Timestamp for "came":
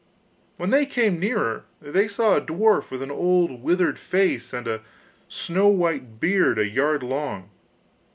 0.87-1.19